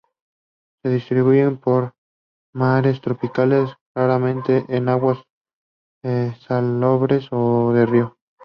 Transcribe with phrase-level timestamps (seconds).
[0.81, 1.93] Se distribuyen por
[2.55, 5.19] mares tropicales, raramente en aguas
[6.47, 8.17] salobres o de río.